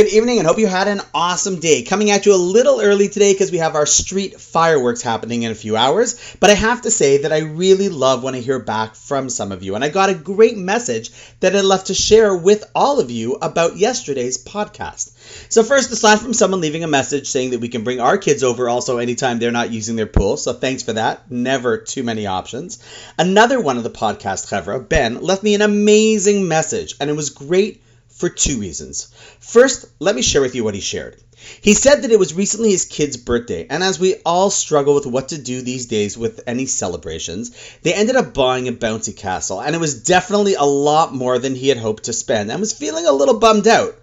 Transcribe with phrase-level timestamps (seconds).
[0.00, 1.82] Good evening and hope you had an awesome day.
[1.82, 5.52] Coming at you a little early today because we have our street fireworks happening in
[5.52, 6.36] a few hours.
[6.40, 9.52] But I have to say that I really love when I hear back from some
[9.52, 9.74] of you.
[9.74, 11.10] And I got a great message
[11.40, 15.10] that I'd love to share with all of you about yesterday's podcast.
[15.50, 18.42] So, first, aside from someone leaving a message saying that we can bring our kids
[18.42, 20.38] over also anytime they're not using their pool.
[20.38, 21.30] So, thanks for that.
[21.30, 22.82] Never too many options.
[23.18, 26.94] Another one of the podcast, Chevra, Ben, left me an amazing message.
[26.98, 27.82] And it was great
[28.20, 29.08] for two reasons.
[29.40, 31.16] First, let me share with you what he shared.
[31.62, 35.06] He said that it was recently his kid's birthday, and as we all struggle with
[35.06, 39.60] what to do these days with any celebrations, they ended up buying a bouncy castle,
[39.60, 42.74] and it was definitely a lot more than he had hoped to spend and was
[42.74, 43.96] feeling a little bummed out.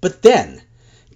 [0.00, 0.62] But then,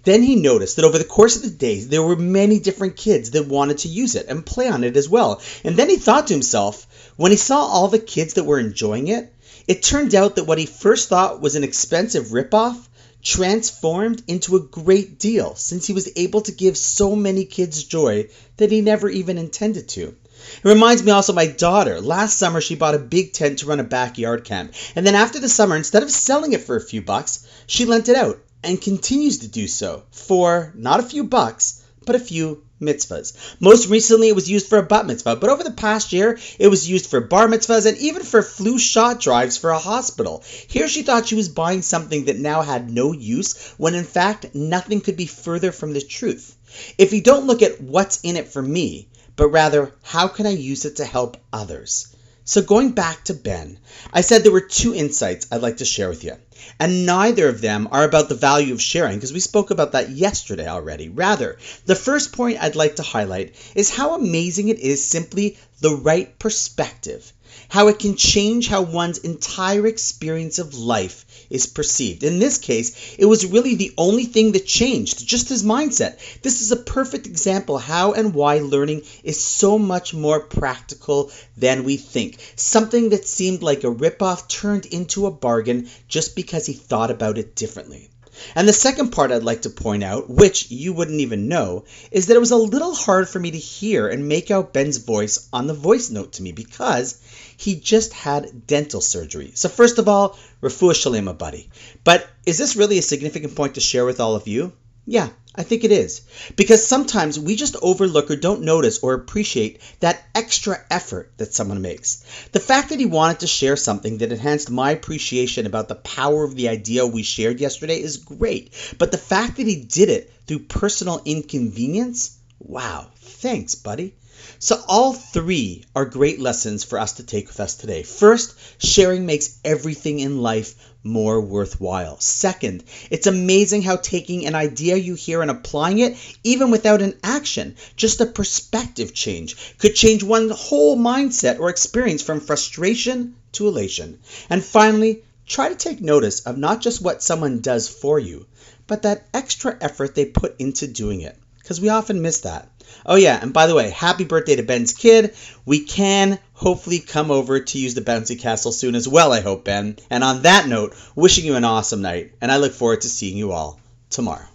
[0.03, 3.31] then he noticed that over the course of the day, there were many different kids
[3.31, 5.41] that wanted to use it and play on it as well.
[5.63, 9.07] And then he thought to himself, when he saw all the kids that were enjoying
[9.07, 9.33] it,
[9.67, 12.77] it turned out that what he first thought was an expensive ripoff
[13.21, 18.27] transformed into a great deal since he was able to give so many kids joy
[18.57, 20.15] that he never even intended to.
[20.63, 21.99] It reminds me also of my daughter.
[21.99, 24.73] Last summer, she bought a big tent to run a backyard camp.
[24.95, 28.07] And then after the summer, instead of selling it for a few bucks, she lent
[28.07, 32.63] it out and continues to do so for not a few bucks, but a few
[32.81, 33.33] mitzvahs.
[33.59, 36.67] Most recently, it was used for a bat mitzvah, but over the past year, it
[36.67, 40.43] was used for bar mitzvahs and even for flu shot drives for a hospital.
[40.67, 44.55] Here, she thought she was buying something that now had no use, when in fact,
[44.55, 46.55] nothing could be further from the truth.
[46.97, 50.51] If you don't look at what's in it for me, but rather, how can I
[50.51, 52.15] use it to help others?
[52.43, 53.77] So, going back to Ben,
[54.11, 56.33] I said there were two insights I'd like to share with you.
[56.79, 60.09] And neither of them are about the value of sharing, because we spoke about that
[60.09, 61.09] yesterday already.
[61.09, 65.95] Rather, the first point I'd like to highlight is how amazing it is simply the
[65.95, 67.31] right perspective
[67.69, 72.23] how it can change how one's entire experience of life is perceived.
[72.23, 76.19] In this case, it was really the only thing that changed, just his mindset.
[76.41, 81.83] This is a perfect example how and why learning is so much more practical than
[81.83, 82.37] we think.
[82.55, 87.37] Something that seemed like a ripoff turned into a bargain just because he thought about
[87.37, 88.09] it differently.
[88.55, 92.27] And the second part I'd like to point out, which you wouldn't even know, is
[92.27, 95.49] that it was a little hard for me to hear and make out Ben's voice
[95.51, 97.19] on the voice note to me because
[97.57, 99.51] he just had dental surgery.
[99.55, 101.69] So, first of all, Refuah Shalema, buddy.
[102.03, 104.71] But is this really a significant point to share with all of you?
[105.11, 106.21] Yeah, I think it is.
[106.55, 111.81] Because sometimes we just overlook or don't notice or appreciate that extra effort that someone
[111.81, 112.23] makes.
[112.51, 116.43] The fact that he wanted to share something that enhanced my appreciation about the power
[116.43, 118.71] of the idea we shared yesterday is great.
[118.99, 124.15] But the fact that he did it through personal inconvenience, wow, thanks, buddy.
[124.59, 128.03] So, all three are great lessons for us to take with us today.
[128.03, 132.19] First, sharing makes everything in life more worthwhile.
[132.19, 137.17] Second, it's amazing how taking an idea you hear and applying it, even without an
[137.23, 143.67] action, just a perspective change, could change one's whole mindset or experience from frustration to
[143.67, 144.19] elation.
[144.49, 148.45] And finally, try to take notice of not just what someone does for you,
[148.87, 151.37] but that extra effort they put into doing it,
[151.69, 152.67] because we often miss that.
[153.05, 155.35] Oh, yeah, and by the way, happy birthday to Ben's kid.
[155.67, 159.65] We can hopefully come over to use the bouncy castle soon as well, I hope,
[159.65, 159.99] Ben.
[160.09, 163.37] And on that note, wishing you an awesome night, and I look forward to seeing
[163.37, 164.47] you all tomorrow.